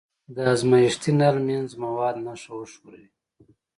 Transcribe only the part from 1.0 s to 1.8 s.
نل منځ